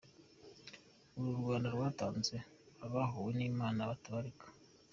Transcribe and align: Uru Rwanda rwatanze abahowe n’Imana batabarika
Uru 1.17 1.31
Rwanda 1.39 1.67
rwatanze 1.75 2.35
abahowe 2.85 3.31
n’Imana 3.37 3.81
batabarika 3.89 4.45